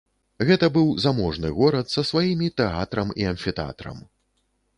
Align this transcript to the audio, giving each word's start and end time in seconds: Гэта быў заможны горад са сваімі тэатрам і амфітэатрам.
Гэта 0.49 0.69
быў 0.77 0.87
заможны 1.03 1.51
горад 1.57 1.93
са 1.97 2.01
сваімі 2.11 2.47
тэатрам 2.63 3.13
і 3.23 3.29
амфітэатрам. 3.35 4.03